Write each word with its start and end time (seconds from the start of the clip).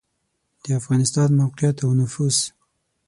د 0.63 0.65
افغانستان 0.79 1.29
موقعیت 1.41 1.77
او 1.85 1.91
نفوس 2.01 2.37